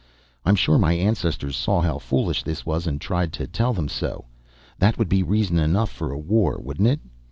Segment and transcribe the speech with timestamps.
[0.45, 4.25] I'm sure my ancestors saw how foolish this was and tried to tell them so.
[4.79, 7.01] That would be reason enough for a war, wouldn't it?"